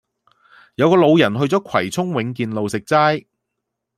[0.77, 3.27] 有個老人去左葵涌永建路食齋